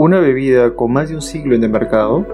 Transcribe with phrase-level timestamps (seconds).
[0.00, 2.24] Una bebida con más de un siglo en el mercado,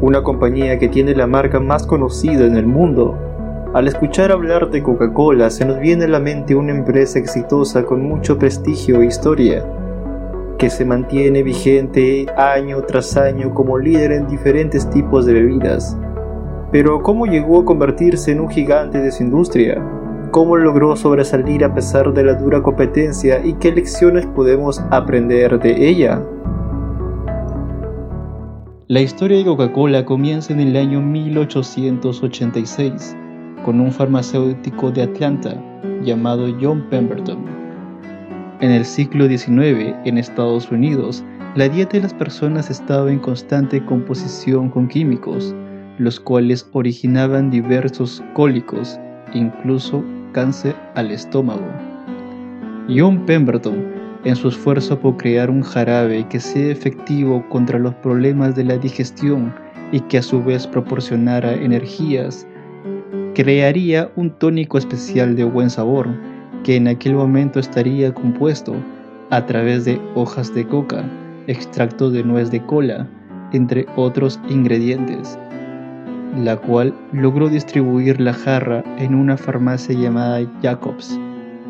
[0.00, 3.18] una compañía que tiene la marca más conocida en el mundo.
[3.74, 8.04] Al escuchar hablar de Coca-Cola se nos viene a la mente una empresa exitosa con
[8.04, 9.66] mucho prestigio e historia,
[10.58, 15.98] que se mantiene vigente año tras año como líder en diferentes tipos de bebidas.
[16.70, 19.84] Pero ¿cómo llegó a convertirse en un gigante de su industria?
[20.30, 25.88] ¿Cómo logró sobresalir a pesar de la dura competencia y qué lecciones podemos aprender de
[25.88, 26.22] ella?
[28.88, 33.14] La historia de Coca-Cola comienza en el año 1886
[33.62, 35.62] con un farmacéutico de Atlanta
[36.02, 37.44] llamado John Pemberton.
[38.62, 41.22] En el siglo XIX, en Estados Unidos,
[41.54, 45.54] la dieta de las personas estaba en constante composición con químicos,
[45.98, 48.98] los cuales originaban diversos cólicos,
[49.34, 51.68] incluso cáncer al estómago.
[52.88, 58.56] John Pemberton en su esfuerzo por crear un jarabe que sea efectivo contra los problemas
[58.56, 59.54] de la digestión
[59.92, 62.46] y que a su vez proporcionara energías,
[63.34, 66.08] crearía un tónico especial de buen sabor
[66.64, 68.74] que en aquel momento estaría compuesto
[69.30, 71.04] a través de hojas de coca,
[71.46, 73.06] extracto de nuez de cola,
[73.52, 75.38] entre otros ingredientes,
[76.42, 81.18] la cual logró distribuir la jarra en una farmacia llamada Jacobs,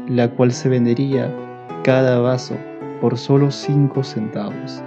[0.09, 1.31] la cual se vendería
[1.89, 2.55] cada vaso
[3.01, 4.83] por solo 5 centavos.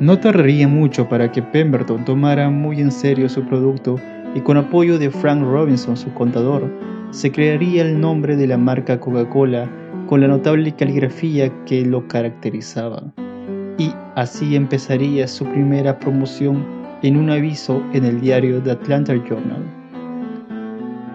[0.00, 3.96] No tardaría mucho para que Pemberton tomara muy en serio su producto
[4.34, 6.72] y con apoyo de Frank Robinson, su contador,
[7.10, 9.68] se crearía el nombre de la marca Coca-Cola
[10.06, 13.02] con la notable caligrafía que lo caracterizaba.
[13.76, 16.64] Y así empezaría su primera promoción
[17.02, 19.62] en un aviso en el diario The Atlanta Journal.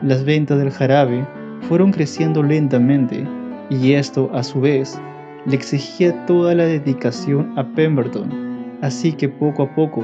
[0.03, 1.25] Las ventas del jarabe
[1.67, 3.25] fueron creciendo lentamente
[3.72, 5.02] y esto a su vez
[5.45, 8.30] le exigía toda la dedicación a Pemberton,
[8.81, 10.03] así que poco a poco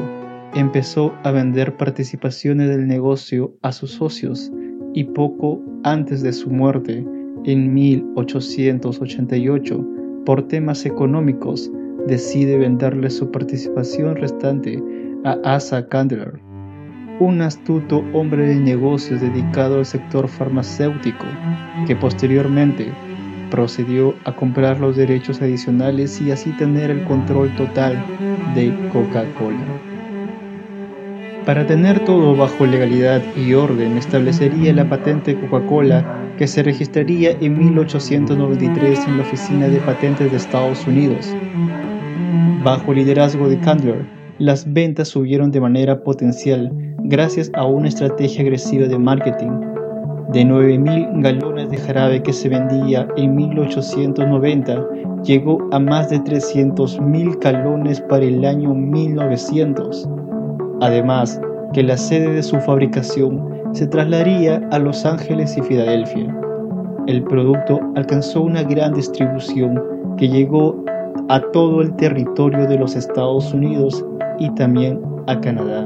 [0.55, 4.51] empezó a vender participaciones del negocio a sus socios
[4.93, 7.05] y poco antes de su muerte,
[7.43, 9.85] en 1888,
[10.25, 11.69] por temas económicos,
[12.07, 14.81] decide venderle su participación restante
[15.25, 16.39] a Asa Candler,
[17.19, 21.25] un astuto hombre de negocios dedicado al sector farmacéutico,
[21.85, 22.91] que posteriormente
[23.49, 28.03] procedió a comprar los derechos adicionales y así tener el control total
[28.55, 29.65] de Coca-Cola.
[31.45, 36.05] Para tener todo bajo legalidad y orden, establecería la patente Coca-Cola
[36.37, 41.33] que se registraría en 1893 en la Oficina de Patentes de Estados Unidos.
[42.63, 44.05] Bajo el liderazgo de Candler,
[44.39, 46.71] las ventas subieron de manera potencial
[47.03, 49.76] gracias a una estrategia agresiva de marketing
[50.33, 54.85] de 9.000 galones de jarabe que se vendía en 1890,
[55.23, 60.09] llegó a más de 300.000 galones para el año 1900.
[60.81, 61.39] Además,
[61.73, 63.41] que la sede de su fabricación
[63.73, 66.35] se trasladaría a Los Ángeles y Filadelfia.
[67.07, 69.81] El producto alcanzó una gran distribución
[70.17, 70.83] que llegó
[71.29, 74.05] a todo el territorio de los Estados Unidos
[74.39, 75.85] y también a Canadá.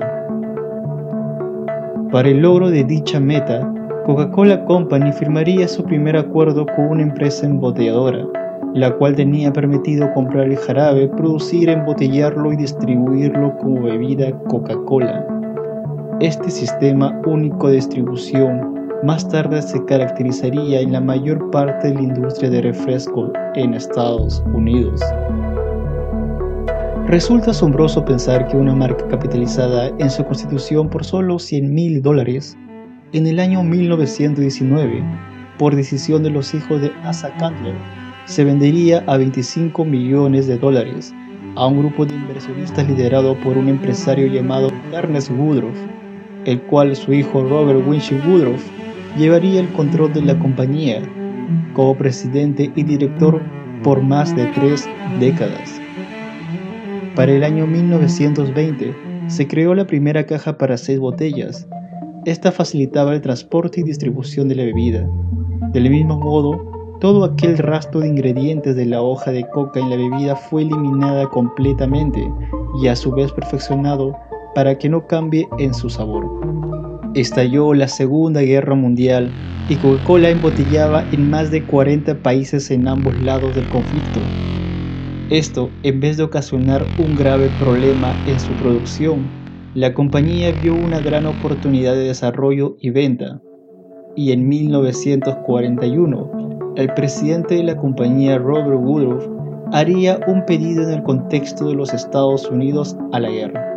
[2.11, 3.71] Para el logro de dicha meta,
[4.11, 8.27] Coca-Cola Company firmaría su primer acuerdo con una empresa embotelladora,
[8.73, 15.25] la cual tenía permitido comprar el jarabe, producir, embotellarlo y distribuirlo como bebida Coca-Cola.
[16.19, 22.01] Este sistema único de distribución más tarde se caracterizaría en la mayor parte de la
[22.01, 24.99] industria de refresco en Estados Unidos.
[27.07, 32.57] Resulta asombroso pensar que una marca capitalizada en su constitución por solo 100 mil dólares
[33.13, 35.03] en el año 1919,
[35.57, 37.75] por decisión de los hijos de Asa Candler,
[38.25, 41.13] se vendería a 25 millones de dólares
[41.55, 45.77] a un grupo de inversionistas liderado por un empresario llamado Ernest Woodruff,
[46.45, 48.65] el cual su hijo Robert Winship Woodruff
[49.17, 51.01] llevaría el control de la compañía
[51.73, 53.41] como presidente y director
[53.83, 54.87] por más de tres
[55.19, 55.81] décadas.
[57.15, 58.95] Para el año 1920
[59.27, 61.67] se creó la primera caja para seis botellas
[62.25, 65.09] esta facilitaba el transporte y distribución de la bebida.
[65.73, 69.95] Del mismo modo, todo aquel rastro de ingredientes de la hoja de coca en la
[69.95, 72.23] bebida fue eliminada completamente
[72.81, 74.15] y a su vez perfeccionado
[74.53, 76.29] para que no cambie en su sabor.
[77.15, 79.31] Estalló la Segunda Guerra Mundial
[79.67, 84.21] y Coca-Cola embotellaba en más de 40 países en ambos lados del conflicto.
[85.31, 89.40] Esto, en vez de ocasionar un grave problema en su producción,
[89.73, 93.41] la compañía vio una gran oportunidad de desarrollo y venta,
[94.15, 99.25] y en 1941 el presidente de la compañía Robert Woodruff
[99.71, 103.71] haría un pedido en el contexto de los Estados Unidos a la guerra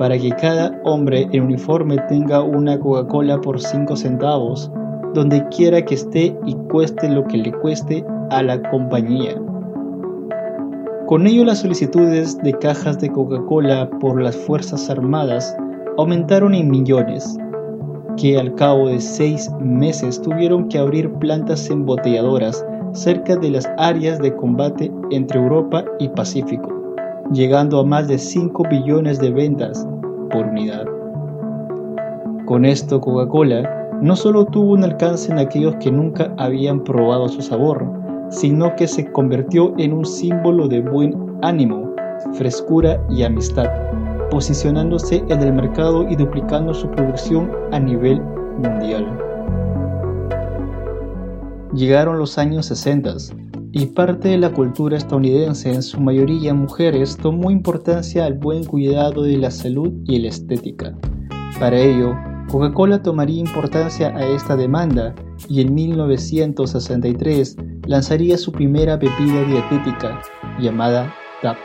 [0.00, 4.72] para que cada hombre en uniforme tenga una Coca-Cola por 5 centavos,
[5.12, 9.34] donde quiera que esté y cueste lo que le cueste a la compañía.
[11.10, 15.56] Con ello las solicitudes de cajas de Coca-Cola por las Fuerzas Armadas
[15.98, 17.36] aumentaron en millones,
[18.16, 24.20] que al cabo de seis meses tuvieron que abrir plantas embotelladoras cerca de las áreas
[24.20, 26.80] de combate entre Europa y Pacífico
[27.32, 29.84] llegando a más de 5 billones de ventas
[30.30, 30.84] por unidad.
[32.46, 37.42] Con esto Coca-Cola no solo tuvo un alcance en aquellos que nunca habían probado su
[37.42, 37.99] sabor,
[38.30, 41.94] sino que se convirtió en un símbolo de buen ánimo,
[42.34, 43.68] frescura y amistad,
[44.30, 48.20] posicionándose en el mercado y duplicando su producción a nivel
[48.58, 49.06] mundial.
[51.74, 53.16] Llegaron los años 60
[53.72, 59.22] y parte de la cultura estadounidense, en su mayoría mujeres, tomó importancia al buen cuidado
[59.22, 60.96] de la salud y la estética.
[61.60, 62.16] Para ello,
[62.50, 65.14] Coca-Cola tomaría importancia a esta demanda
[65.48, 67.56] y en 1963
[67.90, 70.22] lanzaría su primera bebida dietética
[70.60, 71.56] llamada TAP.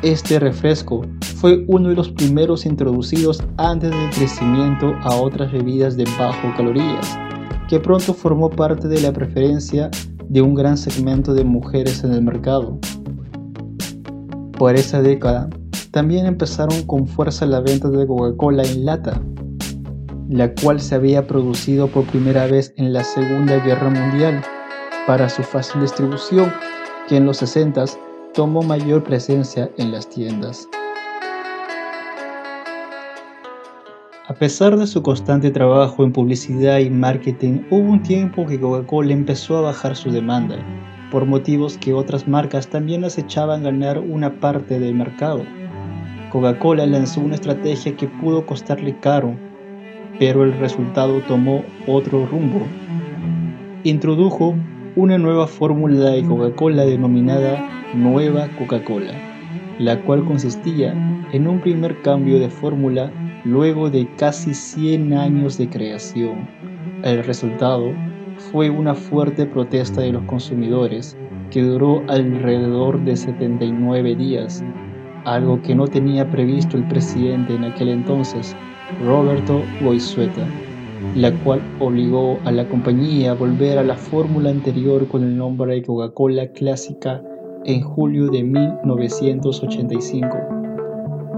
[0.00, 1.04] Este refresco
[1.38, 7.18] fue uno de los primeros introducidos antes del crecimiento a otras bebidas de bajo calorías,
[7.68, 9.90] que pronto formó parte de la preferencia
[10.28, 12.78] de un gran segmento de mujeres en el mercado.
[14.56, 15.50] Por esa década,
[15.90, 19.20] también empezaron con fuerza la venta de Coca-Cola en lata,
[20.28, 24.44] la cual se había producido por primera vez en la Segunda Guerra Mundial
[25.06, 26.52] para su fácil distribución,
[27.08, 27.84] que en los 60
[28.34, 30.68] tomó mayor presencia en las tiendas.
[34.28, 39.12] A pesar de su constante trabajo en publicidad y marketing, hubo un tiempo que Coca-Cola
[39.12, 40.56] empezó a bajar su demanda,
[41.10, 45.42] por motivos que otras marcas también acechaban ganar una parte del mercado.
[46.30, 49.36] Coca-Cola lanzó una estrategia que pudo costarle caro,
[50.18, 52.60] pero el resultado tomó otro rumbo.
[53.84, 54.54] Introdujo
[54.94, 59.12] una nueva fórmula de Coca-Cola denominada Nueva Coca-Cola,
[59.78, 60.92] la cual consistía
[61.32, 63.10] en un primer cambio de fórmula
[63.44, 66.46] luego de casi 100 años de creación.
[67.04, 67.90] El resultado
[68.36, 71.16] fue una fuerte protesta de los consumidores
[71.50, 74.62] que duró alrededor de 79 días,
[75.24, 78.54] algo que no tenía previsto el presidente en aquel entonces,
[79.06, 80.46] Roberto Goizueta,
[81.16, 85.74] la cual obligó a la compañía a volver a la fórmula anterior con el nombre
[85.74, 87.22] de Coca-Cola Clásica
[87.64, 90.28] en julio de 1985.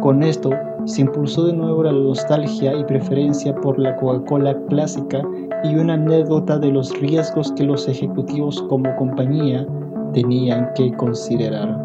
[0.00, 0.50] Con esto,
[0.84, 5.22] se impulsó de nuevo la nostalgia y preferencia por la Coca-Cola clásica
[5.64, 9.66] y una anécdota de los riesgos que los ejecutivos como compañía
[10.12, 11.84] tenían que considerar.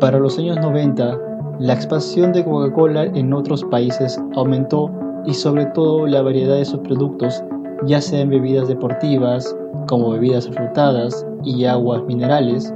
[0.00, 1.18] Para los años 90,
[1.60, 4.90] la expansión de Coca-Cola en otros países aumentó
[5.26, 7.42] y sobre todo la variedad de sus productos,
[7.84, 9.54] ya sea en bebidas deportivas,
[9.88, 12.72] como bebidas afrutadas y aguas minerales,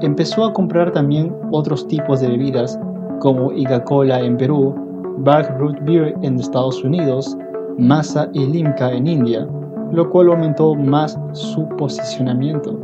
[0.00, 2.78] empezó a comprar también otros tipos de bebidas
[3.20, 4.74] como Iga-Cola en Perú,
[5.18, 7.36] Bag Root Beer en Estados Unidos,
[7.76, 9.46] Masa y Limca en India,
[9.92, 12.78] lo cual aumentó más su posicionamiento.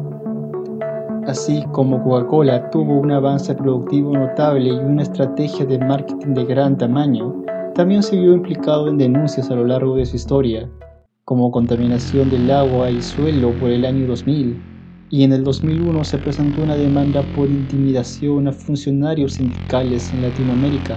[1.26, 6.76] Así como Coca-Cola tuvo un avance productivo notable y una estrategia de marketing de gran
[6.76, 7.43] tamaño,
[7.74, 10.70] también se vio implicado en denuncias a lo largo de su historia,
[11.24, 14.62] como contaminación del agua y suelo por el año 2000,
[15.10, 20.96] y en el 2001 se presentó una demanda por intimidación a funcionarios sindicales en Latinoamérica,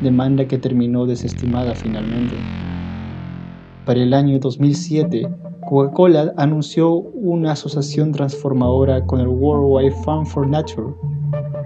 [0.00, 2.36] demanda que terminó desestimada finalmente.
[3.84, 5.28] Para el año 2007,
[5.68, 10.94] Coca-Cola anunció una asociación transformadora con el Worldwide Fund for Nature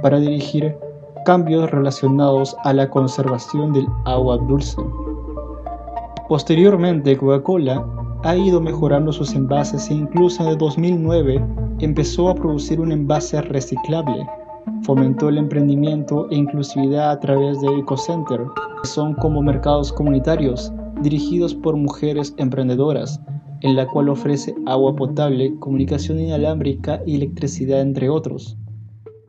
[0.02, 0.74] para dirigir
[1.24, 4.80] cambios relacionados a la conservación del agua dulce.
[6.28, 7.84] Posteriormente, Coca-Cola
[8.22, 11.44] ha ido mejorando sus envases e incluso en el 2009
[11.80, 14.26] empezó a producir un envase reciclable.
[14.82, 18.42] Fomentó el emprendimiento e inclusividad a través de EcoCenter,
[18.82, 20.72] que son como mercados comunitarios
[21.02, 23.20] dirigidos por mujeres emprendedoras,
[23.62, 28.56] en la cual ofrece agua potable, comunicación inalámbrica y electricidad, entre otros.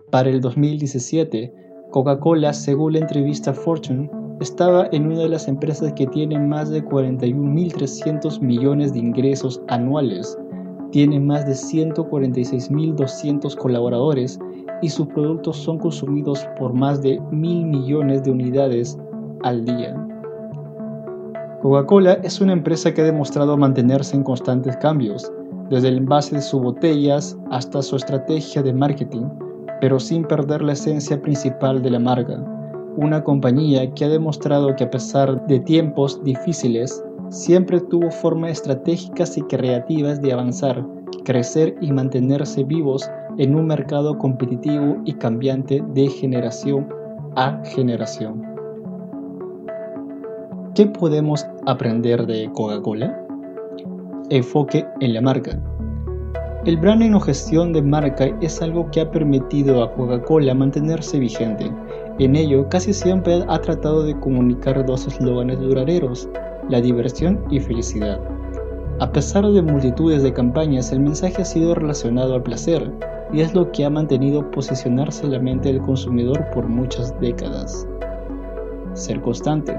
[0.09, 1.53] Para el 2017,
[1.91, 6.83] Coca-Cola, según la entrevista Fortune, estaba en una de las empresas que tiene más de
[6.83, 10.37] 41.300 millones de ingresos anuales
[10.91, 14.39] tiene más de 146.200 colaboradores
[14.81, 18.97] y sus productos son consumidos por más de mil millones de unidades
[19.43, 19.95] al día.
[21.61, 25.31] Coca-Cola es una empresa que ha demostrado mantenerse en constantes cambios,
[25.69, 29.25] desde el envase de sus botellas hasta su estrategia de marketing,
[29.81, 32.41] pero sin perder la esencia principal de la marca,
[32.95, 39.37] una compañía que ha demostrado que a pesar de tiempos difíciles, siempre tuvo formas estratégicas
[39.37, 40.85] y creativas de avanzar,
[41.25, 46.87] crecer y mantenerse vivos en un mercado competitivo y cambiante de generación
[47.35, 48.43] a generación.
[50.75, 53.17] ¿Qué podemos aprender de Coca-Cola?
[54.29, 55.59] Enfoque en la marca.
[56.63, 61.71] El branding o gestión de marca es algo que ha permitido a Coca-Cola mantenerse vigente.
[62.19, 66.29] En ello, casi siempre ha tratado de comunicar dos eslóganes duraderos,
[66.69, 68.19] la diversión y felicidad.
[68.99, 72.91] A pesar de multitudes de campañas, el mensaje ha sido relacionado al placer,
[73.33, 77.87] y es lo que ha mantenido posicionarse la mente del consumidor por muchas décadas.
[78.93, 79.75] Ser constante.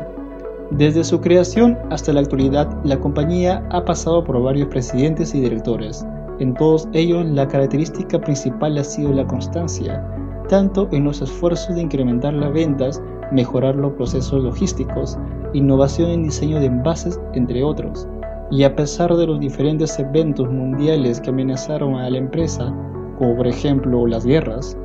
[0.73, 6.05] Desde su creación hasta la actualidad, la compañía ha pasado por varios presidentes y directores.
[6.43, 10.05] En todos ellos, la característica principal ha sido la constancia,
[10.49, 15.17] tanto en los esfuerzos de incrementar las ventas, mejorar los procesos logísticos,
[15.53, 18.09] innovación en diseño de envases, entre otros.
[18.51, 22.75] Y a pesar de los diferentes eventos mundiales que amenazaron a la empresa,
[23.21, 24.77] como por ejemplo las guerras,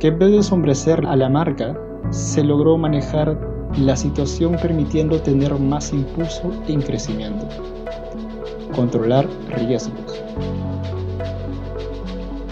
[0.00, 1.78] que en vez de sombrecer a la marca,
[2.10, 3.38] se logró manejar
[3.78, 7.46] la situación permitiendo tener más impulso en crecimiento.
[8.74, 10.20] Controlar riesgos.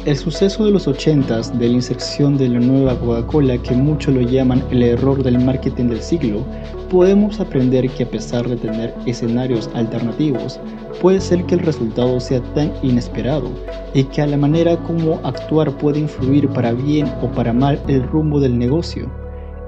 [0.05, 4.21] El suceso de los 80 de la inserción de la nueva Coca-Cola, que muchos lo
[4.21, 6.45] llaman el error del marketing del siglo,
[6.91, 10.61] podemos aprender que a pesar de tener escenarios alternativos,
[11.01, 13.51] puede ser que el resultado sea tan inesperado
[13.95, 18.03] y que a la manera como actuar puede influir para bien o para mal el
[18.03, 19.11] rumbo del negocio.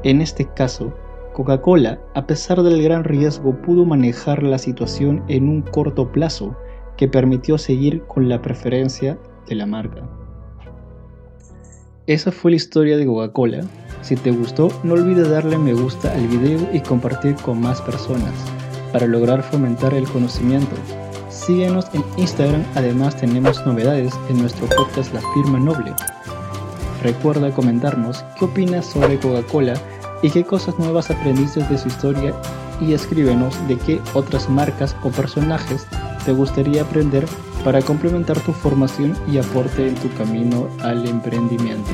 [0.03, 0.93] En este caso,
[1.33, 6.55] Coca-Cola, a pesar del gran riesgo, pudo manejar la situación en un corto plazo
[6.99, 10.26] que permitió seguir con la preferencia de la marca.
[12.07, 13.65] Esa fue la historia de Coca-Cola.
[14.03, 18.33] Si te gustó, no olvides darle me gusta al video y compartir con más personas
[18.93, 20.77] para lograr fomentar el conocimiento.
[21.31, 25.93] Síguenos en Instagram, además tenemos novedades en nuestro podcast La Firma Noble.
[27.03, 29.75] Recuerda comentarnos qué opinas sobre Coca-Cola
[30.23, 32.33] y qué cosas nuevas aprendiste de su historia
[32.81, 35.89] y escríbenos de qué otras marcas o personajes
[36.25, 37.27] te gustaría aprender
[37.67, 41.91] para complementar tu formación y aporte en tu camino al emprendimiento.